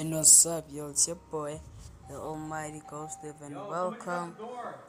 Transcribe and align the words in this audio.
And 0.00 0.14
what's 0.14 0.46
up, 0.46 0.64
yo? 0.72 0.88
It's 0.88 1.08
your 1.08 1.18
boy, 1.30 1.60
the 2.08 2.14
Almighty 2.14 2.80
Ghost 2.88 3.18
and 3.22 3.54
welcome 3.54 4.34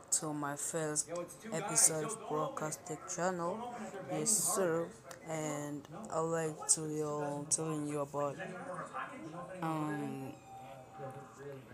to 0.09 0.33
my 0.33 0.55
first 0.55 1.09
episode 1.51 2.05
of 2.05 2.29
Broadcast 2.29 2.79
Channel. 3.13 3.75
Yes, 4.09 4.29
sir. 4.29 4.87
And 5.29 5.85
I'd 6.13 6.19
like 6.21 6.65
to 6.75 6.87
yo 6.87 7.45
telling 7.49 7.89
you 7.89 7.99
about 7.99 8.37
um 9.61 10.31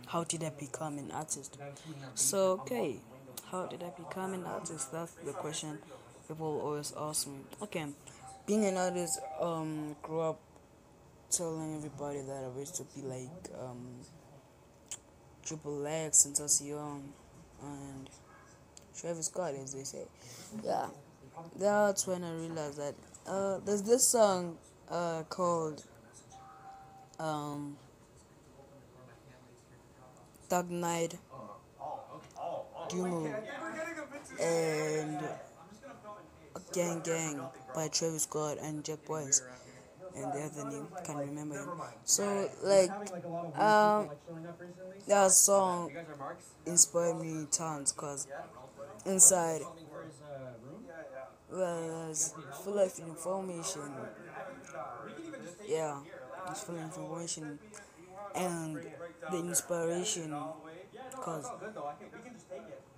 how 0.07 0.23
did 0.23 0.43
I 0.43 0.49
become 0.49 0.97
an 0.97 1.11
artist? 1.11 1.59
So 2.15 2.53
okay, 2.61 2.95
how 3.51 3.67
did 3.67 3.83
I 3.83 3.91
become 3.91 4.33
an 4.33 4.45
artist? 4.45 4.91
That's 4.91 5.11
the 5.23 5.33
question 5.33 5.77
people 6.27 6.59
always 6.65 6.91
ask 6.97 7.27
me. 7.27 7.37
Okay, 7.61 7.85
being 8.47 8.65
an 8.65 8.77
artist, 8.77 9.19
um, 9.39 9.95
grew 10.01 10.21
up 10.21 10.39
telling 11.29 11.75
everybody 11.75 12.21
that 12.21 12.43
I 12.45 12.47
wish 12.57 12.71
to 12.71 12.83
be 12.95 13.01
like 13.01 13.29
um, 13.59 13.87
Triple 15.45 15.85
X 15.85 16.25
and 16.25 16.35
Tentacion 16.35 17.01
and 17.61 18.09
Travis 18.97 19.27
Scott, 19.27 19.53
as 19.55 19.73
they 19.73 19.83
say. 19.83 20.05
Yeah, 20.63 20.87
that's 21.59 22.07
when 22.07 22.23
I 22.23 22.33
realized 22.33 22.77
that 22.77 22.95
uh, 23.27 23.59
there's 23.65 23.83
this 23.83 24.07
song 24.07 24.57
uh, 24.89 25.23
called 25.29 25.83
um, 27.19 27.77
Dark 30.49 30.69
Knight 30.69 31.15
Dummo 32.89 33.33
and 34.41 35.19
Gang 36.73 37.01
Gang 37.01 37.41
by 37.75 37.87
Travis 37.89 38.23
Scott 38.23 38.57
and 38.61 38.83
JackBoys 38.83 39.41
and 40.17 40.33
the 40.33 40.43
other 40.43 40.69
name 40.69 40.87
can't 41.05 41.19
remember 41.19 41.55
him. 41.59 41.69
So 42.03 42.49
like 42.63 42.91
um 43.57 44.09
that 45.07 45.31
song 45.31 45.91
inspired 46.65 47.19
me 47.19 47.47
tons 47.51 47.91
cause 47.91 48.27
inside 49.05 49.61
was 51.51 52.33
full 52.63 52.79
of 52.79 52.99
information. 52.99 53.91
Yeah, 55.67 55.99
it's 56.49 56.63
full 56.63 56.75
of 56.75 56.81
information 56.81 57.59
and 58.35 58.77
the 59.31 59.37
inspiration 59.37 60.35
cause 61.21 61.49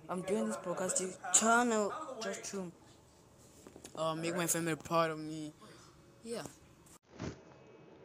I'm 0.08 0.22
doing 0.22 0.46
this 0.46 0.56
podcast 0.56 1.16
channel 1.32 1.92
just 2.22 2.44
to 2.52 2.72
uh, 3.96 4.14
make 4.14 4.36
my 4.36 4.46
family 4.46 4.74
proud 4.76 5.10
of 5.10 5.18
me. 5.18 5.52
Yeah. 6.24 6.42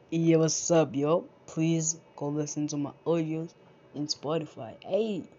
Yeah, 0.10 0.38
what's 0.38 0.72
up, 0.72 0.96
yo? 0.96 1.26
Please 1.48 2.00
go 2.16 2.30
listen 2.30 2.68
to 2.70 2.78
my 2.78 2.92
audios 3.06 3.54
in 3.94 4.08
Spotify. 4.08 4.76
Hey. 4.84 5.26